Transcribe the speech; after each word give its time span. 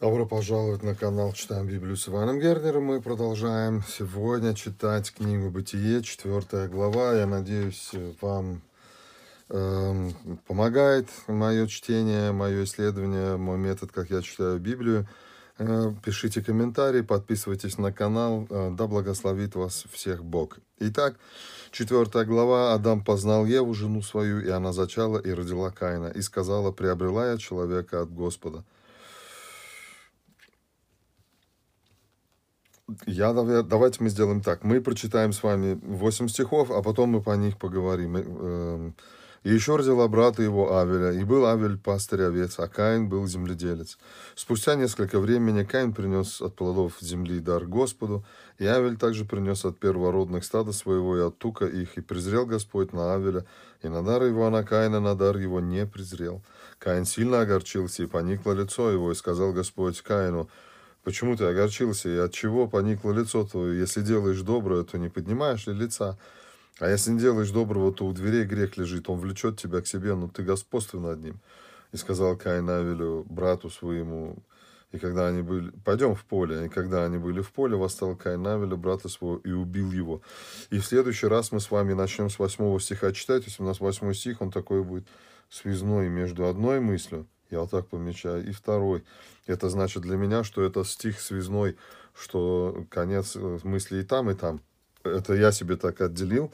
Добро 0.00 0.24
пожаловать 0.24 0.82
на 0.82 0.94
канал 0.94 1.34
Читаем 1.34 1.66
Библию 1.66 1.94
с 1.94 2.08
Иваном 2.08 2.40
Гернером. 2.40 2.84
Мы 2.84 3.02
продолжаем 3.02 3.84
сегодня 3.86 4.54
читать 4.54 5.12
книгу 5.12 5.50
Бытие, 5.50 6.02
четвертая 6.02 6.68
глава. 6.68 7.12
Я 7.12 7.26
надеюсь, 7.26 7.90
вам 8.22 8.62
э, 9.50 10.10
помогает 10.46 11.06
мое 11.26 11.66
чтение, 11.66 12.32
мое 12.32 12.64
исследование, 12.64 13.36
мой 13.36 13.58
метод, 13.58 13.92
как 13.92 14.08
я 14.08 14.22
читаю 14.22 14.58
Библию. 14.58 15.06
Э, 15.58 15.92
пишите 16.02 16.40
комментарии, 16.40 17.02
подписывайтесь 17.02 17.76
на 17.76 17.92
канал. 17.92 18.46
Э, 18.48 18.70
да 18.72 18.86
благословит 18.86 19.54
вас 19.54 19.84
всех 19.92 20.24
Бог. 20.24 20.60
Итак, 20.78 21.16
четвертая 21.72 22.24
глава. 22.24 22.72
Адам 22.72 23.04
познал 23.04 23.44
Еву, 23.44 23.74
жену 23.74 24.00
свою, 24.00 24.40
и 24.40 24.48
она 24.48 24.72
зачала 24.72 25.18
и 25.18 25.30
родила 25.30 25.70
Каина. 25.70 26.06
И 26.06 26.22
сказала, 26.22 26.72
приобрела 26.72 27.32
я 27.32 27.36
человека 27.36 28.00
от 28.00 28.10
Господа. 28.10 28.64
Я, 33.06 33.32
давайте 33.32 34.02
мы 34.02 34.08
сделаем 34.08 34.40
так. 34.40 34.64
Мы 34.64 34.80
прочитаем 34.80 35.32
с 35.32 35.42
вами 35.42 35.78
8 35.82 36.28
стихов, 36.28 36.70
а 36.70 36.82
потом 36.82 37.10
мы 37.10 37.22
по 37.22 37.36
них 37.36 37.58
поговорим. 37.58 38.16
Эм, 38.16 38.94
и 39.42 39.54
еще 39.54 39.76
родила 39.76 40.06
брата 40.06 40.42
его 40.42 40.78
Авеля, 40.78 41.12
и 41.12 41.24
был 41.24 41.46
Авель 41.46 41.78
пастырь 41.78 42.24
овец, 42.24 42.58
а 42.58 42.68
Каин 42.68 43.08
был 43.08 43.26
земледелец. 43.26 43.96
Спустя 44.34 44.74
несколько 44.74 45.18
времени 45.18 45.64
Каин 45.64 45.94
принес 45.94 46.42
от 46.42 46.56
плодов 46.56 46.98
земли 47.00 47.40
дар 47.40 47.64
Господу, 47.64 48.22
и 48.58 48.66
Авель 48.66 48.98
также 48.98 49.24
принес 49.24 49.64
от 49.64 49.78
первородных 49.78 50.44
стада 50.44 50.72
своего 50.72 51.16
и 51.16 51.22
от 51.22 51.38
тука 51.38 51.64
их, 51.64 51.96
и 51.96 52.02
презрел 52.02 52.44
Господь 52.44 52.92
на 52.92 53.14
Авеля, 53.14 53.46
и 53.82 53.88
на 53.88 54.02
дар 54.02 54.24
его, 54.24 54.46
а 54.46 54.50
на 54.50 54.62
Каина 54.62 55.00
на 55.00 55.14
дар 55.14 55.38
его 55.38 55.58
не 55.60 55.86
презрел. 55.86 56.42
Каин 56.78 57.06
сильно 57.06 57.40
огорчился, 57.40 58.02
и 58.02 58.06
поникло 58.06 58.52
лицо 58.52 58.90
его, 58.90 59.10
и 59.10 59.14
сказал 59.14 59.54
Господь 59.54 60.02
Каину, 60.02 60.50
Почему 61.10 61.34
ты 61.34 61.42
огорчился 61.42 62.08
и 62.08 62.16
от 62.18 62.32
чего 62.32 62.68
поникло 62.68 63.10
лицо 63.10 63.44
твое? 63.44 63.80
Если 63.80 64.00
делаешь 64.00 64.42
доброе, 64.42 64.84
то 64.84 64.96
не 64.96 65.08
поднимаешь 65.08 65.66
ли 65.66 65.74
лица? 65.74 66.16
А 66.78 66.88
если 66.88 67.10
не 67.10 67.18
делаешь 67.18 67.50
доброго, 67.50 67.92
то 67.92 68.06
у 68.06 68.12
дверей 68.12 68.44
грех 68.44 68.76
лежит, 68.76 69.10
он 69.10 69.18
влечет 69.18 69.58
тебя 69.58 69.80
к 69.80 69.88
себе, 69.88 70.14
но 70.14 70.28
ты 70.28 70.44
господствуй 70.44 71.00
над 71.00 71.20
ним. 71.20 71.40
И 71.90 71.96
сказал 71.96 72.36
Каин 72.36 72.70
Авелю, 72.70 73.26
брату 73.28 73.70
своему, 73.70 74.36
и 74.92 74.98
когда 74.98 75.26
они 75.26 75.42
были, 75.42 75.72
пойдем 75.84 76.14
в 76.14 76.24
поле, 76.24 76.66
и 76.66 76.68
когда 76.68 77.04
они 77.04 77.18
были 77.18 77.40
в 77.40 77.50
поле, 77.50 77.74
восстал 77.74 78.14
Каин 78.14 78.46
Авеля, 78.46 78.76
брата 78.76 79.08
своего, 79.08 79.38
и 79.38 79.50
убил 79.50 79.90
его. 79.90 80.22
И 80.70 80.78
в 80.78 80.86
следующий 80.86 81.26
раз 81.26 81.50
мы 81.50 81.58
с 81.58 81.72
вами 81.72 81.92
начнем 81.92 82.30
с 82.30 82.38
восьмого 82.38 82.78
стиха 82.78 83.10
читать, 83.10 83.46
если 83.46 83.64
у 83.64 83.66
нас 83.66 83.80
восьмой 83.80 84.14
стих, 84.14 84.40
он 84.40 84.52
такой 84.52 84.84
будет 84.84 85.08
связной 85.48 86.08
между 86.08 86.46
одной 86.46 86.78
мыслью 86.78 87.26
я 87.50 87.60
вот 87.60 87.70
так 87.70 87.86
помечаю. 87.88 88.48
И 88.48 88.52
второй. 88.52 89.04
Это 89.46 89.68
значит 89.68 90.02
для 90.02 90.16
меня, 90.16 90.44
что 90.44 90.62
это 90.62 90.84
стих 90.84 91.20
связной, 91.20 91.76
что 92.14 92.84
конец 92.90 93.36
э, 93.36 93.58
мысли 93.64 94.00
и 94.00 94.02
там, 94.02 94.30
и 94.30 94.34
там. 94.34 94.60
Это 95.04 95.34
я 95.34 95.52
себе 95.52 95.76
так 95.76 96.00
отделил. 96.00 96.52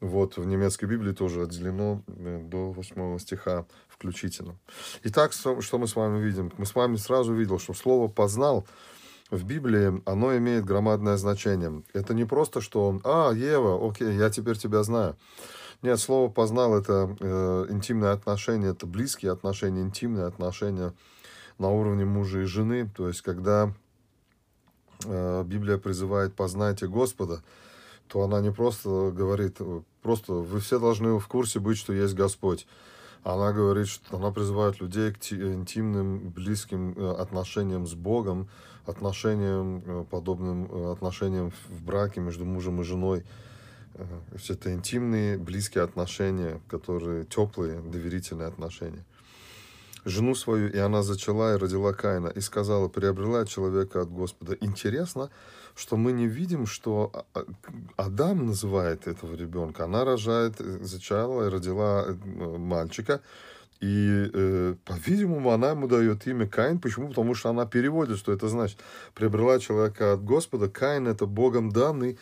Вот 0.00 0.36
в 0.36 0.44
немецкой 0.44 0.84
Библии 0.84 1.12
тоже 1.12 1.42
отделено 1.42 2.02
э, 2.06 2.40
до 2.44 2.70
восьмого 2.72 3.18
стиха 3.18 3.66
включительно. 3.88 4.56
Итак, 5.04 5.32
что 5.32 5.78
мы 5.78 5.88
с 5.88 5.96
вами 5.96 6.22
видим? 6.22 6.52
Мы 6.58 6.66
с 6.66 6.74
вами 6.74 6.96
сразу 6.96 7.32
видели, 7.32 7.58
что 7.58 7.72
слово 7.72 8.08
«познал» 8.08 8.66
в 9.30 9.44
Библии, 9.44 10.02
оно 10.04 10.36
имеет 10.36 10.64
громадное 10.64 11.16
значение. 11.16 11.82
Это 11.92 12.14
не 12.14 12.24
просто, 12.24 12.60
что 12.60 12.88
он, 12.88 13.00
а, 13.04 13.32
Ева, 13.32 13.86
окей, 13.88 14.16
я 14.16 14.30
теперь 14.30 14.56
тебя 14.56 14.82
знаю. 14.82 15.16
Нет, 15.82 16.00
слово 16.00 16.30
познал 16.30 16.76
это 16.76 17.16
э, 17.20 17.66
интимные 17.68 18.12
отношения, 18.12 18.68
это 18.68 18.86
близкие 18.86 19.32
отношения, 19.32 19.82
интимные 19.82 20.26
отношения 20.26 20.94
на 21.58 21.70
уровне 21.70 22.04
мужа 22.04 22.40
и 22.40 22.44
жены. 22.44 22.88
То 22.96 23.08
есть, 23.08 23.20
когда 23.22 23.72
э, 25.04 25.44
Библия 25.44 25.76
призывает 25.76 26.34
познайте 26.34 26.86
Господа, 26.86 27.42
то 28.08 28.22
она 28.22 28.40
не 28.40 28.52
просто 28.52 29.10
говорит, 29.10 29.58
просто 30.02 30.32
вы 30.34 30.60
все 30.60 30.78
должны 30.78 31.18
в 31.18 31.26
курсе 31.28 31.60
быть, 31.60 31.76
что 31.76 31.92
есть 31.92 32.14
Господь. 32.14 32.66
Она 33.26 33.52
говорит, 33.52 33.88
что 33.88 34.18
она 34.18 34.30
призывает 34.30 34.80
людей 34.80 35.10
к 35.10 35.16
интимным, 35.32 36.30
близким 36.30 36.92
э, 36.96 37.10
отношениям 37.10 37.84
с 37.84 37.94
Богом, 37.94 38.48
отношениям, 38.84 39.82
э, 39.84 40.04
подобным 40.08 40.68
э, 40.70 40.92
отношениям 40.92 41.50
в 41.68 41.82
браке 41.82 42.20
между 42.20 42.44
мужем 42.44 42.80
и 42.80 42.84
женой. 42.84 43.24
Есть 44.32 44.50
это 44.50 44.72
интимные, 44.72 45.38
близкие 45.38 45.82
отношения, 45.82 46.60
которые 46.68 47.24
теплые, 47.24 47.80
доверительные 47.80 48.46
отношения. 48.46 49.04
Жену 50.06 50.34
свою, 50.34 50.70
и 50.70 50.78
она 50.78 51.02
зачала 51.02 51.54
и 51.54 51.58
родила 51.58 51.92
Каина, 51.92 52.28
и 52.28 52.40
сказала, 52.40 52.88
приобрела 52.88 53.44
человека 53.44 54.00
от 54.00 54.10
Господа. 54.10 54.56
Интересно, 54.60 55.30
что 55.74 55.96
мы 55.96 56.12
не 56.12 56.26
видим, 56.26 56.66
что 56.66 57.10
а, 57.12 57.24
а, 57.34 57.44
Адам 57.96 58.46
называет 58.46 59.06
этого 59.06 59.34
ребенка. 59.34 59.84
Она 59.84 60.04
рожает, 60.04 60.58
зачала 60.58 61.46
и 61.46 61.50
родила 61.50 62.06
э, 62.06 62.12
мальчика, 62.56 63.20
и, 63.80 64.30
э, 64.32 64.74
по-видимому, 64.84 65.50
она 65.50 65.70
ему 65.70 65.86
дает 65.86 66.26
имя 66.26 66.48
Каин. 66.48 66.78
Почему? 66.78 67.08
Потому 67.08 67.34
что 67.34 67.50
она 67.50 67.66
переводит, 67.66 68.16
что 68.16 68.32
это 68.32 68.48
значит. 68.48 68.78
Приобрела 69.14 69.58
человека 69.58 70.14
от 70.14 70.24
Господа. 70.24 70.70
Каин– 70.70 71.08
это 71.08 71.26
Богом 71.26 71.70
данный 71.70 72.18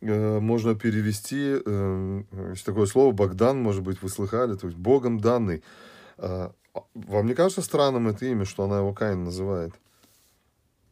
Э, 0.00 0.38
можно 0.38 0.74
перевести, 0.74 1.60
э, 1.64 2.22
есть 2.50 2.64
такое 2.64 2.86
слово 2.86 3.12
Богдан, 3.12 3.60
может 3.60 3.82
быть, 3.82 4.00
вы 4.00 4.08
слыхали, 4.08 4.54
то 4.54 4.66
есть 4.66 4.78
Богом 4.78 5.20
данный. 5.20 5.62
А, 6.78 6.84
вам 6.94 7.26
не 7.26 7.34
кажется 7.34 7.62
странным 7.62 8.08
это 8.08 8.26
имя, 8.26 8.44
что 8.44 8.64
она 8.64 8.78
его 8.78 8.92
Каин 8.92 9.24
называет? 9.24 9.72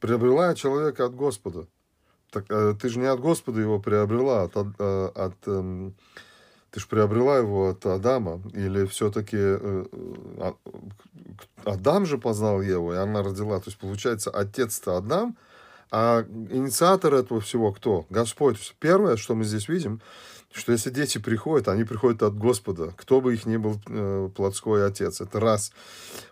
Приобрела 0.01 0.55
человека 0.55 1.07
от 1.07 1.15
Господа. 1.15 1.67
Так, 2.31 2.47
э, 2.49 2.75
ты 2.81 2.89
же 2.89 2.99
не 2.99 3.07
от 3.07 3.21
Господа 3.21 3.61
его 3.61 3.79
приобрела, 3.79 4.43
от, 4.43 4.57
от, 4.57 4.81
от 4.81 5.35
эм, 5.47 5.95
ты 6.71 6.81
же 6.81 6.89
приобрела 6.89 7.39
его 7.39 7.71
от 7.71 7.87
Адама, 7.87 8.43
или 8.53 8.85
все-таки 8.87 9.39
а, 9.39 10.55
Адам 11.65 12.05
же 12.05 12.19
познал 12.19 12.61
Еву, 12.61 12.93
и 12.93 12.97
она 12.97 13.23
родила. 13.23 13.59
То 13.59 13.71
есть, 13.71 13.79
получается, 13.79 14.31
отец-то 14.31 14.97
Адам, 14.97 15.37
а 15.91 16.27
инициатор 16.51 17.15
этого 17.15 17.41
всего 17.41 17.73
кто? 17.73 18.07
Господь. 18.11 18.75
Первое, 18.81 19.17
что 19.17 19.35
мы 19.35 19.45
здесь 19.45 19.69
видим, 19.69 20.01
что 20.57 20.73
если 20.73 20.91
дети 20.91 21.19
приходят, 21.19 21.69
они 21.69 21.85
приходят 21.85 22.23
от 22.23 22.37
Господа, 22.37 22.93
кто 22.97 23.21
бы 23.21 23.35
их 23.35 23.47
ни 23.47 23.57
был 23.57 23.79
э, 23.89 24.31
плотской 24.35 24.87
отец. 24.87 25.21
Это 25.21 25.39
раз. 25.39 25.73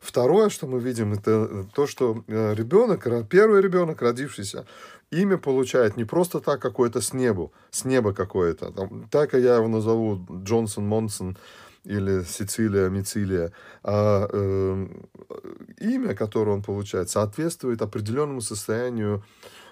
Второе, 0.01 0.49
что 0.49 0.67
мы 0.67 0.81
видим, 0.81 1.12
это 1.12 1.67
то, 1.75 1.87
что 1.87 2.25
э, 2.27 2.55
ребенок, 2.55 3.07
первый 3.29 3.61
ребенок, 3.61 4.03
родившийся, 4.03 4.67
имя 5.11 5.37
получает 5.37 5.97
не 5.97 6.05
просто 6.05 6.41
так 6.41 6.61
какое-то 6.61 7.01
с 7.01 7.12
неба, 7.12 7.51
с 7.71 7.85
неба 7.85 8.12
какое-то. 8.15 8.73
Так 9.11 9.35
я 9.35 9.57
его 9.57 9.69
назову 9.69 10.27
Джонсон 10.43 10.87
Монсон, 10.87 11.37
или 11.85 12.23
Сицилия, 12.23 12.89
Мицилия, 12.89 13.53
а 13.83 14.27
э, 14.33 14.87
имя, 15.81 16.15
которое 16.15 16.53
он 16.53 16.62
получает, 16.62 17.11
соответствует 17.11 17.83
определенному 17.83 18.41
состоянию 18.41 19.19
э, 19.19 19.63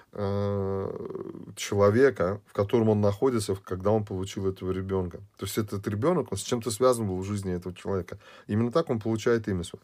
человека, 1.56 2.40
в 2.46 2.52
котором 2.52 2.90
он 2.90 3.00
находится, 3.00 3.54
когда 3.54 3.90
он 3.90 4.04
получил 4.04 4.46
этого 4.46 4.70
ребенка. 4.70 5.18
То 5.38 5.46
есть 5.46 5.56
этот 5.56 5.88
ребенок, 5.88 6.30
он 6.32 6.38
с 6.38 6.42
чем-то 6.42 6.70
связан 6.70 7.06
был 7.08 7.16
в 7.18 7.24
жизни 7.24 7.54
этого 7.54 7.74
человека. 7.74 8.18
Именно 8.46 8.72
так 8.72 8.90
он 8.90 9.00
получает 9.00 9.48
имя 9.48 9.64
свое. 9.64 9.82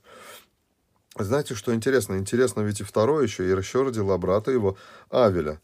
Знаете, 1.17 1.55
что 1.55 1.75
интересно? 1.75 2.19
Интересно 2.19 2.61
ведь 2.61 2.81
и 2.81 2.85
второе 2.85 3.25
еще, 3.25 3.47
и 3.47 3.51
еще 3.51 3.83
родила 3.83 4.19
брата 4.19 4.51
его 4.51 4.77
Авеля. 5.11 5.61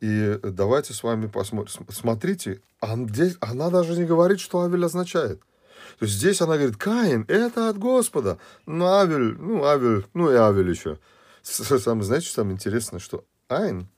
И 0.00 0.38
давайте 0.42 0.94
с 0.94 1.04
вами 1.04 1.28
посмотрим. 1.28 1.72
Смотрите, 1.90 2.60
она 2.80 3.70
даже 3.70 3.96
не 3.96 4.04
говорит, 4.04 4.40
что 4.40 4.62
Авель 4.62 4.84
означает. 4.84 5.40
То 5.98 6.06
есть 6.06 6.16
здесь 6.16 6.40
она 6.40 6.56
говорит, 6.56 6.76
Каин, 6.76 7.24
это 7.28 7.68
от 7.68 7.78
Господа. 7.78 8.38
Ну, 8.66 8.84
Авель, 8.86 9.36
ну, 9.38 9.64
Авель, 9.64 10.04
ну 10.12 10.30
и 10.30 10.34
Авель 10.34 10.70
еще. 10.70 10.98
Сам, 11.42 12.02
знаете, 12.02 12.26
что 12.26 12.36
самое 12.36 12.54
интересное, 12.54 12.98
что 12.98 13.24
Айн, 13.48 13.88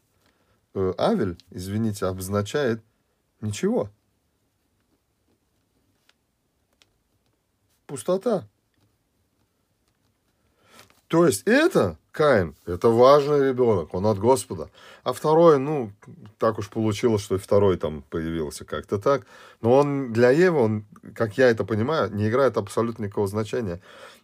э, 0.74 0.94
Авель, 0.98 1.36
извините, 1.50 2.06
обозначает 2.06 2.82
ничего. 3.40 3.90
Пустота. 7.86 8.48
То 11.08 11.26
есть 11.26 11.42
это 11.46 11.98
Каин, 12.10 12.54
это 12.64 12.88
важный 12.88 13.48
ребенок, 13.48 13.92
он 13.92 14.06
от 14.06 14.18
Господа. 14.18 14.70
А 15.02 15.12
второй, 15.12 15.58
ну, 15.58 15.90
так 16.38 16.58
уж 16.58 16.70
получилось, 16.70 17.22
что 17.22 17.34
и 17.34 17.38
второй 17.38 17.76
там 17.76 18.02
появился 18.02 18.64
как-то 18.64 18.98
так. 18.98 19.26
Но 19.60 19.72
он 19.72 20.12
для 20.12 20.30
Евы, 20.30 20.60
он, 20.60 20.84
как 21.14 21.36
я 21.36 21.48
это 21.50 21.64
понимаю, 21.64 22.14
не 22.14 22.28
играет 22.28 22.56
абсолютно 22.56 23.04
никакого 23.04 23.26
значения. 23.26 23.80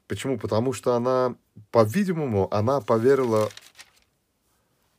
Почему? 0.07 0.39
Потому 0.39 0.73
что 0.73 0.95
она, 0.95 1.35
по-видимому, 1.71 2.47
она 2.53 2.81
поверила 2.81 3.51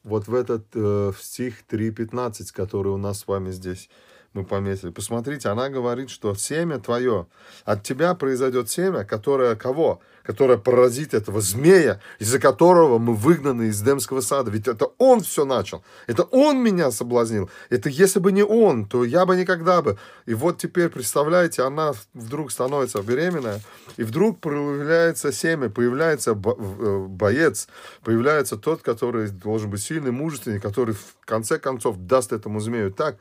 вот 0.04 0.28
в 0.28 0.34
этот 0.34 0.68
э, 0.76 1.12
в 1.12 1.22
стих 1.22 1.64
3.15, 1.70 2.54
который 2.54 2.92
у 2.92 2.98
нас 2.98 3.20
с 3.20 3.28
вами 3.28 3.52
здесь 3.52 3.90
мы 4.34 4.46
пометили. 4.46 4.92
Посмотрите, 4.92 5.50
она 5.50 5.68
говорит, 5.70 6.10
что 6.10 6.34
семя 6.36 6.80
твое, 6.80 7.28
от 7.66 7.84
тебя 7.84 8.16
произойдет 8.16 8.70
семя, 8.70 9.04
которое 9.04 9.56
кого? 9.56 10.00
Которое 10.24 10.58
поразит 10.58 11.14
этого 11.14 11.42
змея, 11.42 12.00
из-за 12.20 12.40
которого 12.40 12.98
мы 12.98 13.14
выгнаны 13.14 13.64
из 13.64 13.82
Демского 13.82 14.22
сада. 14.22 14.50
Ведь 14.50 14.68
это 14.68 14.88
он 14.98 15.20
все 15.22 15.44
начал. 15.44 15.84
Это 16.08 16.24
он 16.24 16.64
меня 16.64 16.92
соблазнил. 16.92 17.50
Это 17.70 17.90
если 17.90 18.20
бы 18.20 18.32
не 18.32 18.44
он, 18.44 18.86
то 18.86 19.04
я 19.04 19.26
бы 19.26 19.36
никогда 19.36 19.82
бы. 19.82 19.98
И 20.26 20.34
вот 20.34 20.60
теперь, 20.60 20.90
представляете, 20.90 21.64
она 21.64 21.94
вдруг 22.14 22.52
становится 22.52 23.02
беременная, 23.02 23.60
и 23.98 24.04
вдруг 24.04 24.40
появляется 24.40 25.34
семя, 25.34 25.70
появляется 25.70 26.32
э, 26.32 27.06
боец, 27.10 27.68
появляется 28.04 28.56
тот, 28.56 28.82
который 28.82 29.30
должен 29.30 29.70
быть 29.70 29.82
сильный, 29.82 30.12
мужественный, 30.12 30.62
который 30.62 30.94
в 30.96 31.26
конце 31.26 31.60
концов 31.60 31.98
даст 31.98 32.32
этому 32.32 32.62
змею 32.62 32.92
так, 32.92 33.18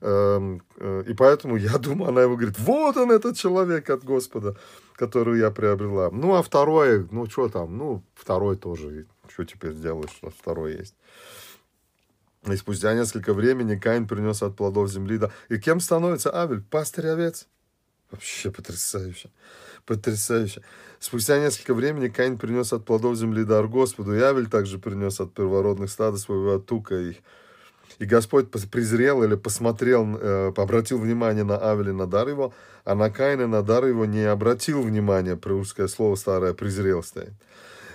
и 0.00 1.14
поэтому 1.16 1.56
я 1.56 1.78
думаю, 1.78 2.10
она 2.10 2.22
его 2.22 2.36
говорит, 2.36 2.58
вот 2.58 2.96
он 2.96 3.10
этот 3.10 3.36
человек 3.36 3.90
от 3.90 4.04
Господа, 4.04 4.56
которую 4.94 5.38
я 5.38 5.50
приобрела. 5.50 6.10
Ну, 6.10 6.34
а 6.34 6.42
второе, 6.42 7.06
ну, 7.10 7.26
что 7.28 7.48
там, 7.48 7.76
ну, 7.76 8.02
второй 8.14 8.56
тоже, 8.56 9.06
что 9.28 9.44
теперь 9.44 9.72
сделаешь, 9.72 10.10
что 10.10 10.30
второй 10.30 10.76
есть. 10.76 10.94
И 12.46 12.56
спустя 12.56 12.94
несколько 12.94 13.34
времени 13.34 13.76
Каин 13.76 14.06
принес 14.06 14.42
от 14.42 14.56
плодов 14.56 14.90
земли. 14.90 15.18
Да. 15.18 15.30
И 15.48 15.58
кем 15.58 15.80
становится 15.80 16.34
Авель? 16.34 16.62
Пастырь 16.62 17.08
овец. 17.08 17.46
Вообще 18.10 18.50
потрясающе. 18.50 19.30
Потрясающе. 19.84 20.62
Спустя 20.98 21.38
несколько 21.38 21.74
времени 21.74 22.08
Каин 22.08 22.38
принес 22.38 22.72
от 22.72 22.84
плодов 22.84 23.16
земли 23.16 23.44
дар 23.44 23.68
Господу, 23.68 24.14
и 24.14 24.20
Авель 24.20 24.48
также 24.48 24.78
принес 24.78 25.20
от 25.20 25.34
первородных 25.34 25.90
стада 25.90 26.16
своего 26.16 26.54
от 26.54 26.66
тука 26.66 26.94
их. 26.94 27.16
И 27.16 27.20
Господь 28.04 28.50
презрел 28.50 29.22
или 29.22 29.34
посмотрел, 29.34 30.16
э, 30.16 30.52
обратил 30.56 30.98
внимание 30.98 31.44
на 31.44 31.58
Авеля, 31.58 31.92
на 31.92 32.06
дар 32.06 32.28
его, 32.28 32.52
а 32.84 32.94
на 32.94 33.10
Каина, 33.10 33.46
на 33.46 33.62
дар 33.62 33.86
его 33.86 34.04
не 34.04 34.22
обратил 34.22 34.82
внимания, 34.82 35.36
прорусское 35.36 35.88
слово 35.88 36.14
старое, 36.14 36.54
презрел 36.54 37.02
стоит. 37.02 37.32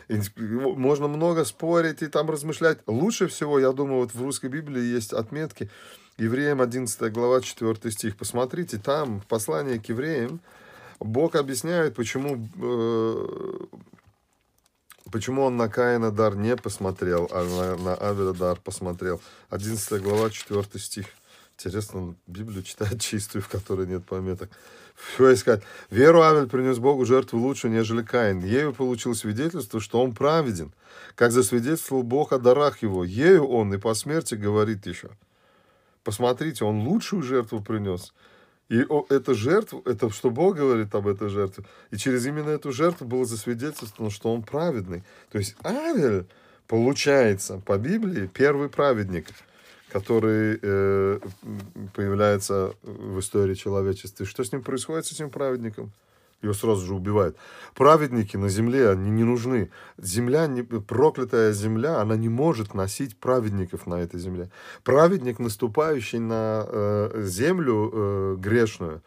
И 0.10 0.20
можно 0.38 1.08
много 1.08 1.46
спорить 1.46 2.02
и 2.02 2.08
там 2.08 2.30
размышлять. 2.30 2.80
Лучше 2.88 3.28
всего, 3.28 3.60
я 3.60 3.72
думаю, 3.72 4.02
вот 4.02 4.14
в 4.14 4.22
русской 4.22 4.48
Библии 4.48 4.82
есть 4.82 5.14
отметки. 5.14 5.70
Евреям 6.18 6.62
11 6.62 7.12
глава 7.12 7.42
4 7.42 7.92
стих. 7.92 8.18
Посмотрите, 8.18 8.78
там 8.78 9.22
в 9.22 9.26
послании 9.26 9.78
к 9.78 9.90
евреям 9.90 10.42
Бог 11.00 11.36
объясняет, 11.36 11.96
почему 11.96 12.48
э, 12.62 13.28
Почему 15.12 15.44
он 15.44 15.58
на 15.58 15.70
Каина 15.70 16.12
дар 16.12 16.36
не 16.36 16.56
посмотрел, 16.56 17.28
а 17.32 17.44
на, 17.44 17.84
на 17.84 17.96
Авеля 17.96 18.34
дар 18.34 18.60
посмотрел? 18.60 19.22
11 19.50 20.02
глава, 20.02 20.30
4 20.30 20.64
стих. 20.78 21.06
Интересно, 21.58 22.16
Библию 22.28 22.64
читать 22.64 23.02
чистую, 23.02 23.42
в 23.42 23.50
которой 23.50 23.88
нет 23.88 24.06
пометок. 24.06 24.50
Что 25.16 25.34
искать? 25.34 25.64
Веру 25.90 26.22
Авель 26.22 26.48
принес 26.48 26.78
Богу 26.78 27.06
жертву 27.06 27.40
лучше, 27.40 27.70
нежели 27.70 28.04
Каин. 28.04 28.40
Ею 28.44 28.74
получил 28.74 29.16
свидетельство, 29.16 29.80
что 29.80 30.02
он 30.02 30.14
праведен. 30.14 30.72
Как 31.16 31.32
засвидетельствовал 31.32 32.04
Бог 32.04 32.32
о 32.32 32.40
дарах 32.40 32.82
его. 32.82 33.04
Ею 33.04 33.46
он 33.46 33.74
и 33.74 33.78
по 33.78 33.94
смерти 33.94 34.36
говорит 34.36 34.86
еще. 34.86 35.10
Посмотрите, 36.04 36.66
он 36.66 36.88
лучшую 36.88 37.24
жертву 37.24 37.62
принес. 37.62 38.14
И 38.70 38.86
эта 39.10 39.34
жертва, 39.34 39.82
это 39.86 40.10
что 40.10 40.30
Бог 40.30 40.56
говорит 40.56 40.96
об 40.96 41.08
этой 41.08 41.30
жертве. 41.30 41.66
И 41.92 41.98
через 41.98 42.26
именно 42.26 42.50
эту 42.50 42.72
жертву 42.72 43.06
было 43.06 43.26
засвидетельствовано, 43.26 44.10
что 44.10 44.34
он 44.34 44.42
праведный. 44.42 45.04
То 45.32 45.38
есть 45.38 45.56
Авель, 45.64 46.26
получается, 46.68 47.62
по 47.66 47.78
Библии, 47.78 48.30
первый 48.34 48.70
праведник, 48.70 49.28
который 49.90 50.58
э, 50.62 51.20
появляется 51.94 52.74
в 52.82 53.20
истории 53.20 53.54
человечества. 53.54 54.26
Что 54.26 54.44
с 54.44 54.52
ним 54.52 54.64
происходит, 54.64 55.06
с 55.06 55.12
этим 55.12 55.30
праведником? 55.30 55.92
Его 56.44 56.54
сразу 56.54 56.86
же 56.86 56.94
убивают. 56.94 57.38
Праведники 57.74 58.38
на 58.38 58.50
земле, 58.50 58.90
они 58.90 59.10
не 59.10 59.24
нужны. 59.24 59.72
Земля, 59.98 60.46
не, 60.48 60.62
проклятая 60.62 61.54
земля, 61.54 62.02
она 62.02 62.18
не 62.18 62.30
может 62.30 62.74
носить 62.74 63.18
праведников 63.18 63.88
на 63.88 63.96
этой 63.96 64.20
земле. 64.20 64.50
Праведник, 64.84 65.40
наступающий 65.40 66.20
на 66.20 66.66
э, 66.68 67.24
землю 67.24 67.90
э, 67.94 68.36
грешную, 68.40 69.02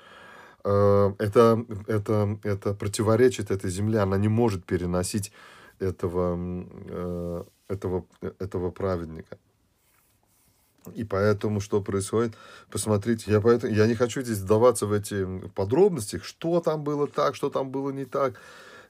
э, 0.64 1.12
это, 1.18 1.64
это, 1.86 2.38
это 2.42 2.74
противоречит 2.74 3.50
этой 3.50 3.70
земле. 3.70 4.00
Она 4.00 4.16
не 4.16 4.28
может 4.28 4.64
переносить 4.64 5.30
этого, 5.78 6.38
э, 6.88 7.44
этого, 7.68 8.06
этого 8.38 8.70
праведника. 8.70 9.36
И 10.94 11.04
поэтому 11.04 11.60
что 11.60 11.80
происходит? 11.80 12.34
Посмотрите, 12.70 13.30
я, 13.30 13.40
поэтому, 13.40 13.72
я 13.72 13.86
не 13.86 13.94
хочу 13.94 14.22
здесь 14.22 14.38
вдаваться 14.38 14.86
в 14.86 14.92
эти 14.92 15.26
подробности, 15.54 16.20
что 16.22 16.60
там 16.60 16.82
было 16.84 17.06
так, 17.06 17.34
что 17.34 17.50
там 17.50 17.70
было 17.70 17.90
не 17.90 18.04
так. 18.04 18.34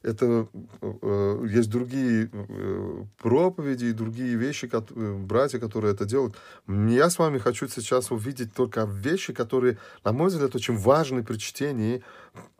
Это 0.02 0.46
э, 0.82 1.46
есть 1.50 1.70
другие 1.70 2.30
э, 2.32 3.04
проповеди 3.18 3.86
и 3.86 3.92
другие 3.92 4.36
вещи, 4.36 4.68
как, 4.68 4.84
э, 4.90 5.14
братья, 5.14 5.58
которые 5.58 5.94
это 5.94 6.04
делают. 6.04 6.36
Я 6.68 7.10
с 7.10 7.18
вами 7.18 7.38
хочу 7.38 7.66
сейчас 7.68 8.12
увидеть 8.12 8.54
только 8.54 8.84
вещи, 8.84 9.32
которые, 9.32 9.78
на 10.04 10.12
мой 10.12 10.28
взгляд, 10.28 10.54
очень 10.54 10.76
важны 10.76 11.24
при 11.24 11.38
чтении. 11.38 12.04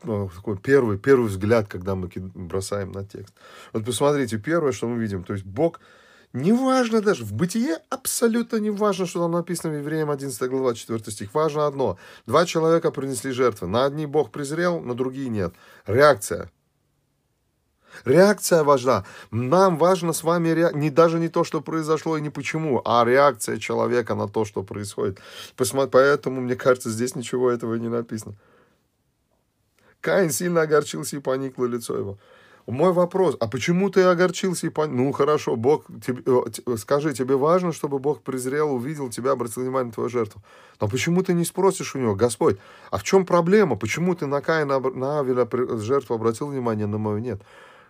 Э, 0.03 0.27
такой 0.35 0.57
первый, 0.57 0.97
первый 0.97 1.27
взгляд, 1.27 1.67
когда 1.67 1.95
мы 1.95 2.09
бросаем 2.35 2.91
на 2.91 3.05
текст. 3.05 3.33
Вот 3.73 3.85
посмотрите, 3.85 4.37
первое, 4.37 4.71
что 4.73 4.87
мы 4.87 4.99
видим, 4.99 5.23
то 5.23 5.33
есть 5.33 5.45
Бог 5.45 5.79
Неважно 6.37 7.01
даже, 7.01 7.25
в 7.25 7.33
бытие 7.33 7.79
абсолютно 7.89 8.57
не 8.57 8.69
важно, 8.69 9.07
что 9.07 9.21
там 9.21 9.31
написано 9.31 9.73
в 9.73 9.77
Евреям 9.77 10.11
11 10.11 10.49
глава 10.49 10.75
4 10.75 10.99
стих. 11.11 11.33
Важно 11.33 11.65
одно. 11.65 11.97
Два 12.27 12.45
человека 12.45 12.91
принесли 12.91 13.31
жертвы. 13.31 13.67
На 13.67 13.85
одни 13.85 14.05
Бог 14.05 14.31
презрел, 14.31 14.79
на 14.79 14.93
другие 14.93 15.29
нет. 15.29 15.55
Реакция. 15.87 16.51
Реакция 18.05 18.63
важна. 18.63 19.03
Нам 19.31 19.77
важно 19.77 20.13
с 20.13 20.21
вами 20.21 20.49
ре... 20.49 20.69
не 20.75 20.91
даже 20.91 21.17
не 21.17 21.27
то, 21.27 21.43
что 21.43 21.59
произошло 21.59 22.17
и 22.17 22.21
не 22.21 22.29
почему, 22.29 22.83
а 22.85 23.03
реакция 23.03 23.57
человека 23.57 24.13
на 24.13 24.27
то, 24.27 24.45
что 24.45 24.61
происходит. 24.61 25.17
Посмотри, 25.55 25.89
поэтому, 25.91 26.41
мне 26.41 26.55
кажется, 26.55 26.91
здесь 26.91 27.15
ничего 27.15 27.49
этого 27.49 27.73
не 27.75 27.89
написано. 27.89 28.35
Каин 30.01 30.29
сильно 30.29 30.61
огорчился 30.61 31.15
и 31.15 31.19
поникло 31.19 31.65
лицо 31.65 31.97
его. 31.97 32.19
Мой 32.67 32.91
вопрос, 32.91 33.37
а 33.39 33.47
почему 33.47 33.89
ты 33.89 34.01
огорчился 34.01 34.67
и 34.67 34.69
пон... 34.69 34.93
Ну, 34.93 35.13
хорошо, 35.13 35.55
Бог, 35.55 35.85
тебе, 36.05 36.21
э, 36.25 36.75
скажи, 36.75 37.13
тебе 37.13 37.37
важно, 37.37 37.71
чтобы 37.71 37.97
Бог 37.97 38.21
презрел, 38.21 38.73
увидел 38.73 39.09
тебя, 39.09 39.31
обратил 39.31 39.63
внимание 39.63 39.87
на 39.87 39.93
твою 39.93 40.09
жертву. 40.09 40.41
Но 40.81 40.89
почему 40.89 41.23
ты 41.23 41.33
не 41.33 41.45
спросишь 41.45 41.95
у 41.95 41.99
него, 41.99 42.13
Господь, 42.13 42.57
а 42.91 42.97
в 42.97 43.03
чем 43.03 43.25
проблема? 43.25 43.77
Почему 43.77 44.15
ты 44.15 44.25
на 44.25 44.41
Каина, 44.41 44.81
на 44.81 45.19
Авеля 45.19 45.47
жертву 45.77 46.15
обратил 46.15 46.47
внимание, 46.47 46.87
на 46.87 46.97
мою 46.97 47.19
нет? 47.19 47.41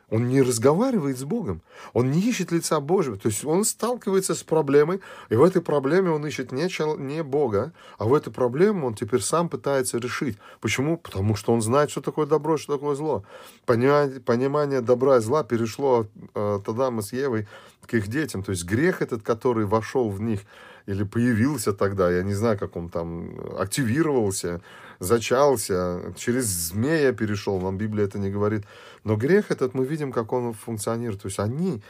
Он 0.10 0.30
не 0.30 0.42
разговаривает 0.42 1.18
с 1.18 1.24
Богом. 1.26 1.62
Он 1.92 2.12
не 2.12 2.22
ищет 2.22 2.52
лица 2.52 2.80
Божьего. 2.80 3.18
То 3.18 3.28
есть 3.28 3.44
он 3.44 3.66
сталкивается 3.66 4.36
с 4.36 4.44
проблемой, 4.44 5.02
и 5.30 5.36
в 5.36 5.44
этой 5.44 5.62
проблеме 5.62 6.12
он 6.12 6.26
ищет 6.26 6.54
не, 6.54 6.70
чел, 6.70 6.98
не 6.98 7.24
Бога, 7.24 7.74
а 7.98 8.06
в 8.06 8.14
эту 8.14 8.32
проблему 8.32 8.88
он 8.88 8.94
теперь 8.94 9.22
сам 9.22 9.50
пытается 9.50 9.98
решить. 9.98 10.38
Почему? 10.62 10.98
Потому 10.98 11.36
что 11.36 11.52
он 11.52 11.62
знает, 11.62 11.92
что 11.92 12.02
такое 12.02 12.26
добро, 12.26 12.58
что 12.58 12.76
такое 12.76 12.96
зло. 12.96 13.26
Понимание, 13.66 14.22
понимание 14.22 14.82
добра 14.82 15.18
и 15.18 15.20
зла 15.20 15.44
перешло 15.44 16.00
от, 16.00 16.10
от 16.34 16.70
Адама 16.70 17.02
с 17.02 17.12
Евой 17.12 17.48
к 17.86 17.94
их 17.94 18.08
детям. 18.08 18.44
То 18.44 18.52
есть 18.52 18.64
грех 18.64 19.02
этот, 19.02 19.24
который 19.24 19.66
вошел 19.66 20.10
в 20.10 20.22
них, 20.22 20.42
или 20.86 21.04
появился 21.04 21.74
тогда, 21.74 22.10
я 22.10 22.24
не 22.24 22.34
знаю, 22.34 22.58
как 22.58 22.78
он 22.78 22.88
там 22.88 23.32
активировался, 23.60 24.62
зачался, 25.00 26.14
через 26.16 26.46
змея 26.46 27.14
перешел, 27.14 27.60
нам 27.60 27.78
Библия 27.78 28.06
это 28.06 28.20
не 28.20 28.30
говорит. 28.30 28.66
Но 29.04 29.16
грех 29.16 29.52
этот 29.52 29.74
мы 29.74 29.86
видим, 29.86 30.12
как 30.12 30.34
он 30.34 30.54
функционирует. 30.54 31.22
То 31.22 31.28
есть 31.28 31.40
они, 31.40 31.82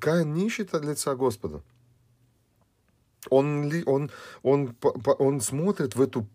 Каин 0.00 0.34
не 0.34 0.46
ищет 0.46 0.74
от 0.74 0.84
лица 0.84 1.14
Господа. 1.14 1.62
Он, 3.30 3.72
он, 3.86 4.10
он, 4.42 4.76
он 5.18 5.40
смотрит 5.40 5.96
в 5.96 6.02
эту 6.02 6.26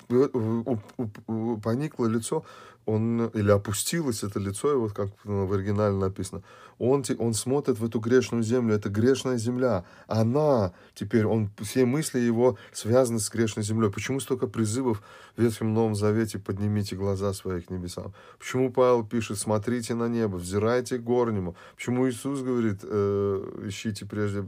пониклое 1.62 2.10
лицо, 2.10 2.44
он, 2.86 3.28
или 3.28 3.52
опустилось 3.52 4.24
это 4.24 4.40
лицо 4.40 4.72
его, 4.72 4.90
как 4.90 5.10
в 5.24 5.54
оригинале 5.54 5.96
написано, 5.96 6.42
он, 6.80 7.04
он 7.20 7.34
смотрит 7.34 7.78
в 7.78 7.86
эту 7.86 8.00
грешную 8.00 8.42
землю, 8.42 8.74
это 8.74 8.90
грешная 8.90 9.38
земля, 9.38 9.84
она 10.08 10.74
теперь, 10.96 11.26
он, 11.26 11.52
все 11.62 11.86
мысли 11.86 12.20
его 12.20 12.58
связаны 12.72 13.20
с 13.20 13.30
грешной 13.30 13.64
землей. 13.64 13.92
Почему 13.92 14.20
столько 14.20 14.48
призывов 14.48 15.04
в 15.36 15.42
Ветхом 15.42 15.74
Новом 15.74 15.94
Завете 15.94 16.40
«поднимите 16.40 16.96
глаза 16.96 17.34
свои 17.34 17.62
к 17.62 17.70
небесам»? 17.70 18.14
Почему 18.40 18.72
Павел 18.72 19.06
пишет 19.06 19.38
«смотрите 19.38 19.94
на 19.94 20.08
небо, 20.08 20.38
взирайте 20.38 20.98
к 20.98 21.04
горнему»? 21.04 21.56
Почему 21.76 22.10
Иисус 22.10 22.42
говорит 22.42 22.80
э, 22.84 23.66
«ищите 23.68 24.06
прежде 24.06 24.48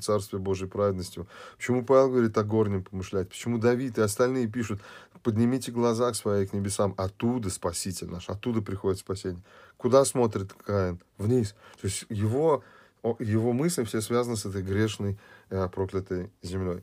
Царствие 0.00 0.40
Божьей 0.40 0.68
праведностью»? 0.70 1.26
Почему 1.58 1.84
Павел 1.84 2.10
говорит 2.10 2.38
о 2.38 2.44
горнем 2.44 2.82
помышлять? 2.82 3.28
Почему 3.28 3.58
Давид 3.58 3.98
и 3.98 4.00
остальные 4.00 4.48
пишут 4.48 4.80
«поднимите 5.22 5.70
глаза 5.72 6.14
свои 6.14 6.46
к 6.46 6.54
небесам, 6.54 6.94
оттуда 6.96 7.50
Спаситель 7.50 8.08
наш, 8.08 8.30
оттуда 8.30 8.62
приходит 8.62 8.98
спасение». 8.98 9.42
Куда 9.76 10.04
смотрит 10.04 10.52
Каин? 10.52 11.00
Вниз. 11.18 11.54
То 11.80 11.86
есть 11.86 12.04
его, 12.08 12.62
его 13.18 13.52
мысли 13.52 13.84
все 13.84 14.00
связаны 14.00 14.36
с 14.36 14.46
этой 14.46 14.62
грешной, 14.62 15.18
э, 15.50 15.68
проклятой 15.68 16.30
землей. 16.42 16.82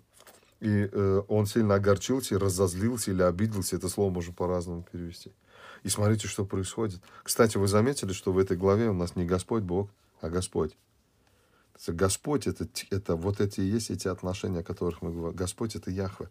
и 0.60 0.89
э, 0.91 1.22
он 1.27 1.46
сильно 1.46 1.75
огорчился, 1.75 2.39
разозлился 2.39 3.12
или 3.12 3.22
обиделся. 3.22 3.75
Это 3.75 3.89
слово 3.89 4.12
можно 4.12 4.34
по-разному 4.34 4.84
перевести. 4.91 5.32
И 5.84 5.89
смотрите, 5.89 6.27
что 6.27 6.46
происходит. 6.46 7.01
Кстати, 7.24 7.58
вы 7.58 7.67
заметили, 7.67 8.13
что 8.13 8.32
в 8.32 8.39
этой 8.39 8.58
главе 8.58 8.89
у 8.89 8.94
нас 8.94 9.15
не 9.15 9.25
Господь 9.25 9.63
Бог, 9.63 9.89
а 10.22 10.29
Господь. 10.29 10.75
Господь 11.88 12.48
это, 12.48 12.67
это 12.89 13.15
вот 13.15 13.39
эти 13.39 13.62
есть 13.62 13.91
эти 13.91 14.07
отношения, 14.07 14.60
о 14.60 14.63
которых 14.63 15.01
мы 15.01 15.12
говорим. 15.12 15.36
Господь 15.36 15.75
это 15.75 15.91
Яхве 15.91 16.29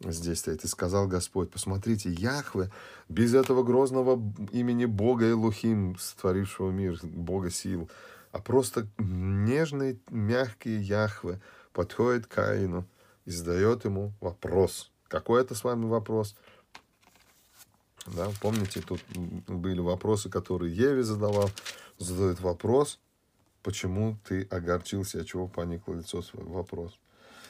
здесь 0.00 0.40
стоит. 0.40 0.64
И 0.64 0.68
сказал 0.68 1.06
Господь, 1.08 1.50
посмотрите, 1.50 2.10
Яхве, 2.10 2.70
без 3.08 3.34
этого 3.34 3.62
грозного 3.62 4.20
имени 4.52 4.84
Бога 4.84 5.30
Элухим, 5.30 5.96
створившего 5.98 6.70
мир, 6.70 6.98
Бога 7.02 7.50
сил, 7.50 7.90
а 8.30 8.38
просто 8.38 8.86
нежный, 8.98 10.00
мягкий 10.10 10.76
Яхве 10.76 11.40
подходит 11.72 12.26
к 12.26 12.34
Каину 12.34 12.86
и 13.24 13.30
задает 13.30 13.84
ему 13.84 14.12
вопрос. 14.20 14.90
Какой 15.08 15.40
это 15.40 15.54
с 15.54 15.64
вами 15.64 15.86
вопрос? 15.86 16.36
Да, 18.06 18.30
помните, 18.40 18.80
тут 18.80 19.00
были 19.46 19.80
вопросы, 19.80 20.30
которые 20.30 20.74
Еве 20.74 21.02
задавал. 21.02 21.50
Задает 21.98 22.40
вопрос, 22.40 23.00
почему 23.68 24.16
ты 24.26 24.44
огорчился, 24.50 25.20
от 25.20 25.26
чего 25.26 25.46
поникло 25.46 25.92
лицо? 25.92 26.22
Вопрос. 26.32 26.98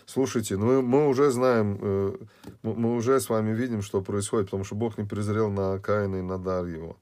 Слушайте, 0.04 0.56
ну 0.56 0.82
мы 0.82 1.06
уже 1.06 1.30
знаем, 1.30 1.78
э, 1.80 2.16
мы 2.64 2.96
уже 2.96 3.20
с 3.20 3.28
вами 3.28 3.54
видим, 3.54 3.82
что 3.82 4.00
происходит, 4.00 4.46
потому 4.46 4.64
что 4.64 4.74
Бог 4.74 4.98
не 4.98 5.04
презрел 5.04 5.48
на 5.48 5.78
Каина 5.78 6.16
и 6.16 6.22
на 6.22 6.36
дар 6.36 6.66
его. 6.66 6.96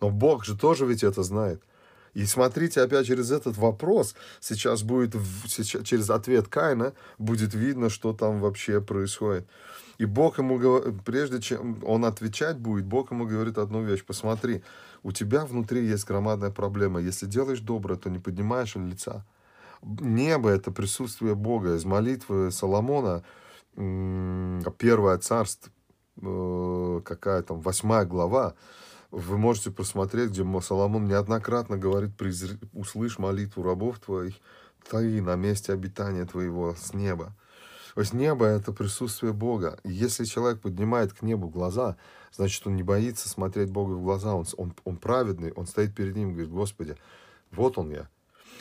Но 0.00 0.08
Бог 0.08 0.46
же 0.46 0.56
тоже 0.56 0.86
ведь 0.86 1.04
это 1.04 1.22
знает. 1.22 1.62
И 2.16 2.24
смотрите, 2.24 2.80
опять 2.80 3.06
через 3.06 3.30
этот 3.30 3.58
вопрос, 3.58 4.14
сейчас 4.40 4.82
будет, 4.82 5.14
сейчас, 5.46 5.82
через 5.84 6.08
ответ 6.08 6.48
Каина 6.48 6.94
будет 7.18 7.52
видно, 7.52 7.90
что 7.90 8.14
там 8.14 8.40
вообще 8.40 8.80
происходит. 8.80 9.46
И 9.98 10.06
Бог 10.06 10.38
ему 10.38 10.58
говорит, 10.58 11.04
прежде 11.04 11.42
чем 11.42 11.84
он 11.84 12.06
отвечать 12.06 12.56
будет, 12.56 12.86
Бог 12.86 13.10
ему 13.10 13.26
говорит 13.26 13.58
одну 13.58 13.82
вещь. 13.82 14.02
Посмотри, 14.02 14.62
у 15.02 15.12
тебя 15.12 15.44
внутри 15.44 15.84
есть 15.84 16.06
громадная 16.06 16.50
проблема. 16.50 17.00
Если 17.00 17.26
делаешь 17.26 17.60
доброе, 17.60 17.98
то 17.98 18.08
не 18.08 18.18
поднимаешь 18.18 18.76
лица. 18.76 19.26
Небо— 19.82 20.48
это 20.56 20.70
присутствие 20.70 21.34
Бога. 21.34 21.74
Из 21.74 21.84
молитвы 21.84 22.50
Соломона, 22.50 23.24
первое 23.74 25.18
царство, 25.18 25.70
э, 26.22 27.00
какая 27.04 27.42
там, 27.42 27.60
восьмая 27.60 28.06
глава, 28.06 28.54
вы 29.16 29.38
можете 29.38 29.70
посмотреть, 29.70 30.30
где 30.30 30.60
Соломон 30.60 31.08
неоднократно 31.08 31.78
говорит, 31.78 32.10
услышь 32.74 33.18
молитву 33.18 33.62
рабов 33.62 33.98
твоих, 33.98 34.34
твои 34.86 35.22
на 35.22 35.36
месте 35.36 35.72
обитания 35.72 36.26
твоего 36.26 36.74
с 36.74 36.92
неба. 36.92 37.34
То 37.94 38.02
есть 38.02 38.12
небо— 38.12 38.44
это 38.46 38.72
присутствие 38.72 39.32
Бога. 39.32 39.78
И 39.84 39.90
если 39.90 40.24
человек 40.24 40.60
поднимает 40.60 41.14
к 41.14 41.22
небу 41.22 41.48
глаза, 41.48 41.96
значит, 42.30 42.66
он 42.66 42.76
не 42.76 42.82
боится 42.82 43.30
смотреть 43.30 43.70
Богу 43.70 43.94
в 43.94 44.02
глаза. 44.02 44.34
Он, 44.34 44.44
он, 44.58 44.74
он 44.84 44.98
праведный, 44.98 45.50
он 45.52 45.66
стоит 45.66 45.94
перед 45.94 46.14
ним 46.14 46.28
и 46.28 46.32
говорит, 46.32 46.52
Господи, 46.52 46.96
вот 47.52 47.78
он 47.78 47.90
я. 47.90 48.10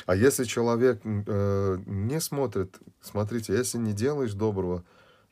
А 0.05 0.15
если 0.15 0.45
человек 0.45 1.01
э, 1.03 1.77
не 1.85 2.21
смотрит, 2.21 2.79
смотрите, 3.01 3.51
если 3.51 3.77
не 3.77 3.91
делаешь 3.91 4.33
доброго, 4.33 4.85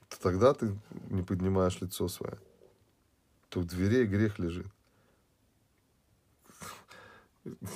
то 0.09 0.19
тогда 0.21 0.53
ты 0.53 0.77
не 1.09 1.21
поднимаешь 1.21 1.79
лицо 1.79 2.09
свое. 2.09 2.37
В 3.55 3.63
дверей 3.63 4.05
грех 4.05 4.37
лежит. 4.37 4.67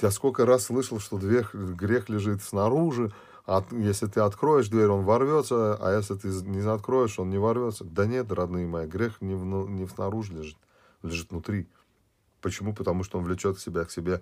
Я 0.02 0.12
сколько 0.12 0.46
раз 0.46 0.66
слышал, 0.66 1.00
что 1.00 1.18
дверь, 1.18 1.46
грех 1.54 2.10
лежит 2.10 2.42
снаружи, 2.42 3.12
а 3.46 3.66
если 3.72 4.08
ты 4.08 4.22
откроешь 4.22 4.70
дверь, 4.70 4.88
он 4.88 5.04
ворвется, 5.04 5.76
а 5.76 5.96
если 5.96 6.16
ты 6.16 6.28
не 6.28 6.62
откроешь, 6.68 7.20
он 7.20 7.30
не 7.30 7.38
ворвется. 7.38 7.84
Да 7.84 8.06
нет, 8.06 8.32
родные 8.32 8.66
мои, 8.66 8.88
грех 8.88 9.22
не, 9.22 9.36
в, 9.36 9.46
не 9.46 9.88
снаружи 9.88 10.34
лежит, 10.34 10.58
лежит 11.04 11.32
внутри. 11.32 11.68
Почему? 12.42 12.74
Потому 12.74 13.04
что 13.04 13.18
он 13.18 13.26
влечет 13.26 13.60
себя 13.60 13.84
к 13.84 13.92
себе 13.92 14.22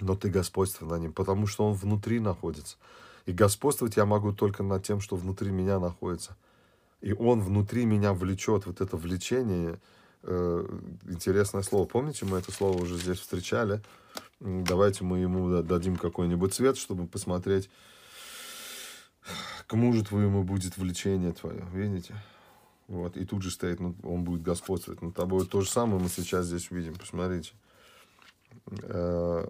но 0.00 0.16
ты 0.16 0.30
господствуй 0.30 0.88
над 0.88 1.00
ним, 1.00 1.12
потому 1.12 1.46
что 1.46 1.66
он 1.66 1.74
внутри 1.74 2.20
находится. 2.20 2.76
И 3.26 3.32
господствовать 3.32 3.96
я 3.96 4.06
могу 4.06 4.32
только 4.32 4.62
над 4.62 4.82
тем, 4.84 5.00
что 5.00 5.16
внутри 5.16 5.50
меня 5.50 5.78
находится. 5.78 6.36
И 7.00 7.12
он 7.12 7.40
внутри 7.40 7.84
меня 7.84 8.12
влечет, 8.12 8.66
вот 8.66 8.80
это 8.80 8.96
влечение, 8.96 9.78
э, 10.22 10.78
интересное 11.08 11.62
слово. 11.62 11.86
Помните, 11.86 12.26
мы 12.26 12.38
это 12.38 12.52
слово 12.52 12.82
уже 12.82 12.96
здесь 12.96 13.18
встречали? 13.18 13.82
Давайте 14.40 15.04
мы 15.04 15.18
ему 15.18 15.62
дадим 15.62 15.96
какой-нибудь 15.96 16.54
цвет, 16.54 16.78
чтобы 16.78 17.06
посмотреть, 17.06 17.68
кому 19.66 19.92
же 19.92 20.04
твоему 20.04 20.42
будет 20.44 20.78
влечение 20.78 21.32
твое. 21.32 21.66
Видите? 21.72 22.14
Вот. 22.88 23.16
И 23.16 23.24
тут 23.24 23.42
же 23.42 23.50
стоит, 23.50 23.80
ну, 23.80 23.94
он 24.02 24.24
будет 24.24 24.42
господствовать 24.42 25.02
над 25.02 25.14
тобой. 25.14 25.46
То 25.46 25.60
же 25.60 25.68
самое 25.68 26.02
мы 26.02 26.08
сейчас 26.08 26.46
здесь 26.46 26.70
увидим. 26.70 26.96
Посмотрите. 26.96 27.52
Э, 28.82 29.46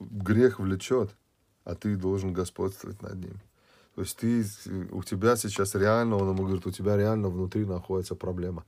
грех 0.00 0.58
влечет, 0.58 1.14
а 1.64 1.74
ты 1.74 1.94
должен 1.94 2.32
господствовать 2.32 3.02
над 3.02 3.14
ним. 3.16 3.40
То 3.94 4.00
есть 4.00 4.16
ты, 4.18 4.44
у 4.90 5.02
тебя 5.02 5.36
сейчас 5.36 5.74
реально, 5.74 6.16
он 6.16 6.30
ему 6.30 6.44
говорит, 6.44 6.66
у 6.66 6.72
тебя 6.72 6.96
реально 6.96 7.28
внутри 7.28 7.64
находится 7.64 8.16
проблема. 8.16 8.64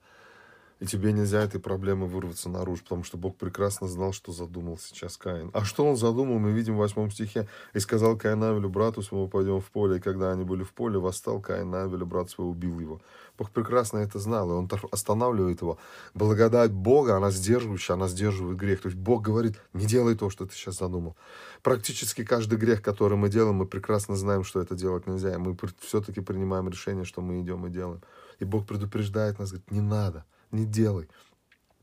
И 0.78 0.84
тебе 0.84 1.12
нельзя 1.12 1.42
этой 1.42 1.58
проблемы 1.58 2.06
вырваться 2.06 2.50
наружу, 2.50 2.82
потому 2.82 3.02
что 3.02 3.16
Бог 3.16 3.36
прекрасно 3.36 3.88
знал, 3.88 4.12
что 4.12 4.32
задумал 4.32 4.76
сейчас 4.76 5.16
Каин. 5.16 5.50
А 5.54 5.64
что 5.64 5.86
он 5.86 5.96
задумал, 5.96 6.38
мы 6.38 6.52
видим 6.52 6.74
в 6.74 6.78
восьмом 6.78 7.10
стихе. 7.10 7.48
«И 7.72 7.78
сказал 7.78 8.18
Каин 8.18 8.42
Авелю, 8.42 8.68
брату 8.68 9.00
своему, 9.00 9.26
пойдем 9.26 9.60
в 9.60 9.70
поле. 9.70 9.96
И 9.96 10.00
когда 10.00 10.32
они 10.32 10.44
были 10.44 10.64
в 10.64 10.74
поле, 10.74 10.98
восстал 10.98 11.40
Каин 11.40 11.74
Авелю, 11.74 12.04
брат 12.04 12.28
свой, 12.28 12.50
убил 12.50 12.78
его». 12.78 13.00
Бог 13.38 13.50
прекрасно 13.50 13.98
это 13.98 14.18
знал, 14.18 14.50
и 14.50 14.54
он 14.54 14.68
останавливает 14.90 15.62
его. 15.62 15.78
Благодать 16.14 16.72
Бога, 16.72 17.16
она 17.16 17.30
сдерживающая, 17.30 17.94
она 17.94 18.08
сдерживает 18.08 18.58
грех. 18.58 18.82
То 18.82 18.88
есть 18.88 18.98
Бог 18.98 19.22
говорит, 19.22 19.58
не 19.72 19.86
делай 19.86 20.14
то, 20.14 20.30
что 20.30 20.46
ты 20.46 20.54
сейчас 20.54 20.78
задумал. 20.78 21.16
Практически 21.62 22.24
каждый 22.24 22.58
грех, 22.58 22.82
который 22.82 23.16
мы 23.16 23.28
делаем, 23.28 23.56
мы 23.56 23.66
прекрасно 23.66 24.16
знаем, 24.16 24.44
что 24.44 24.60
это 24.60 24.74
делать 24.74 25.06
нельзя. 25.06 25.34
И 25.34 25.36
мы 25.36 25.56
все-таки 25.80 26.20
принимаем 26.20 26.68
решение, 26.68 27.04
что 27.04 27.20
мы 27.20 27.40
идем 27.40 27.66
и 27.66 27.70
делаем. 27.70 28.00
И 28.40 28.44
Бог 28.44 28.66
предупреждает 28.66 29.38
нас, 29.38 29.50
говорит, 29.50 29.70
не 29.70 29.80
надо 29.80 30.24
не 30.50 30.66
делай. 30.66 31.08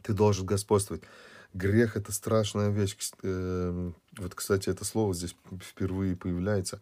Ты 0.01 0.13
должен 0.13 0.45
господствовать. 0.45 1.03
Грех— 1.53 1.95
это 1.97 2.11
страшная 2.11 2.69
вещь. 2.69 2.97
Эм, 3.21 3.95
вот, 4.17 4.33
кстати, 4.33 4.69
это 4.69 4.85
слово 4.85 5.13
здесь 5.13 5.35
впервые 5.61 6.15
появляется. 6.15 6.81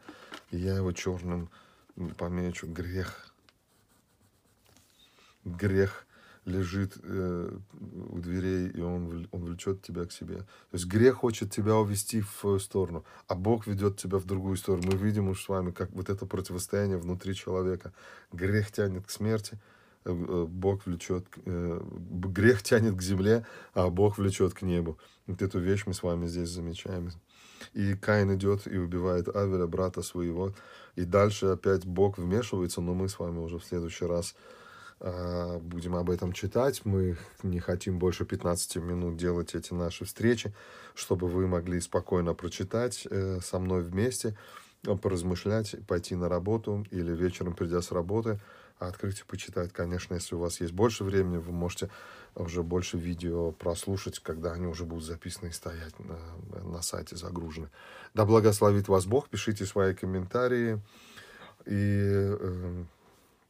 Я 0.50 0.78
его 0.78 0.92
черным 0.94 1.50
помечу. 2.18 2.68
Грех. 2.68 3.34
Грех 5.44 6.06
лежит 6.46 6.98
э, 7.04 7.58
у 8.10 8.20
дверей, 8.20 8.70
и 8.70 8.82
он, 8.82 9.28
он 9.32 9.46
влечет 9.46 9.82
тебя 9.82 10.06
к 10.06 10.12
себе. 10.12 10.38
То 10.38 10.74
есть 10.74 10.86
грех 10.86 11.18
хочет 11.18 11.52
тебя 11.52 11.76
увести 11.76 12.22
в 12.22 12.30
свою 12.40 12.60
сторону, 12.60 13.06
а 13.28 13.36
Бог 13.36 13.68
ведет 13.68 13.98
тебя 13.98 14.18
в 14.18 14.26
другую 14.26 14.58
сторону. 14.58 14.92
Мы 14.92 14.98
видим 14.98 15.30
уж 15.30 15.44
с 15.44 15.50
вами, 15.50 15.72
как 15.72 15.92
вот 15.92 16.10
это 16.10 16.26
противостояние 16.26 16.98
внутри 16.98 17.36
человека. 17.36 17.94
Грех 18.32 18.72
тянет 18.72 19.06
к 19.06 19.12
смерти, 19.12 19.60
Бог 20.04 20.86
влечет, 20.86 21.26
э, 21.46 21.82
грех 21.90 22.64
тянет 22.64 22.96
к 22.96 23.02
земле, 23.02 23.46
а 23.74 23.90
Бог 23.90 24.18
влечет 24.18 24.54
к 24.54 24.64
небу. 24.64 24.98
Вот 25.28 25.42
эту 25.42 25.60
вещь 25.60 25.84
мы 25.86 25.94
с 25.94 26.04
вами 26.04 26.26
здесь 26.26 26.50
замечаем. 26.50 27.10
И 27.74 27.94
Каин 27.96 28.34
идет 28.36 28.68
и 28.68 28.78
убивает 28.78 29.34
Авеля, 29.36 29.68
брата 29.68 30.02
своего. 30.02 30.54
И 30.96 31.04
дальше 31.04 31.48
опять 31.48 31.86
Бог 31.86 32.18
вмешивается, 32.18 32.82
но 32.82 32.94
мы 32.94 33.08
с 33.08 33.20
вами 33.20 33.38
уже 33.38 33.60
в 33.60 33.64
следующий 33.66 34.06
раз 34.06 34.36
а, 35.00 35.60
будем 35.60 35.96
об 35.96 36.10
этом 36.10 36.34
читать. 36.34 36.82
Мы 36.84 37.18
не 37.44 37.60
хотим 37.60 38.00
больше 38.00 38.26
15 38.26 38.78
минут 38.78 39.18
делать 39.18 39.54
эти 39.54 39.74
наши 39.74 40.06
встречи, 40.06 40.54
чтобы 40.96 41.28
вы 41.28 41.48
могли 41.48 41.80
спокойно 41.80 42.34
прочитать 42.34 43.08
со 43.42 43.60
мной 43.60 43.84
вместе, 43.84 44.36
поразмышлять, 44.84 45.76
пойти 45.88 46.16
на 46.16 46.30
работу 46.30 46.86
или 46.92 47.16
вечером, 47.16 47.54
придя 47.54 47.82
с 47.82 47.92
работы, 47.92 48.40
а 48.80 48.88
открыть 48.88 49.20
и 49.20 49.24
почитать. 49.24 49.72
Конечно, 49.72 50.16
если 50.16 50.36
у 50.36 50.40
вас 50.40 50.60
есть 50.60 50.74
больше 50.74 51.04
времени, 51.04 51.38
вы 51.38 51.52
можете 51.52 51.90
уже 52.36 52.64
больше 52.64 52.98
видео 52.98 53.52
прослушать, 53.52 54.20
когда 54.20 54.54
они 54.54 54.66
уже 54.66 54.86
будут 54.86 55.04
записаны 55.04 55.50
и 55.50 55.52
стоять 55.52 55.94
на, 56.00 56.18
на 56.64 56.82
сайте 56.82 57.16
загружены. 57.16 57.70
Да 58.14 58.26
благословит 58.26 58.88
вас 58.88 59.06
Бог, 59.06 59.30
пишите 59.30 59.66
свои 59.66 59.94
комментарии 59.94 60.82
и 61.66 62.00
э, 62.40 62.84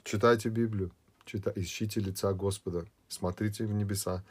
читайте 0.04 0.50
Библию, 0.50 0.92
чита, 1.26 1.54
ищите 1.56 2.02
лица 2.02 2.34
Господа, 2.34 2.86
смотрите 3.08 3.66
в 3.66 3.72
небеса 3.72 4.24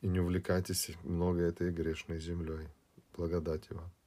и 0.00 0.08
не 0.08 0.20
увлекайтесь 0.20 0.92
много 1.02 1.42
этой 1.42 1.70
грешной 1.70 2.20
землей. 2.20 2.68
Благодати 3.16 3.72
вам. 3.72 3.97